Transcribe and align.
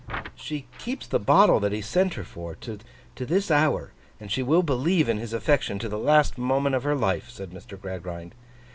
'She 0.35 0.65
keeps 0.79 1.05
the 1.05 1.19
bottle 1.19 1.59
that 1.59 1.71
he 1.71 1.79
sent 1.79 2.15
her 2.15 2.23
for, 2.23 2.55
to 2.55 2.79
this 3.17 3.51
hour; 3.51 3.91
and 4.19 4.31
she 4.31 4.41
will 4.41 4.63
believe 4.63 5.07
in 5.07 5.19
his 5.19 5.31
affection 5.31 5.77
to 5.77 5.87
the 5.87 5.99
last 5.99 6.39
moment 6.39 6.73
of 6.73 6.81
her 6.81 6.95
life,' 6.95 7.29
said 7.29 7.51
Mr. 7.51 7.79
Gradgrind. 7.79 8.33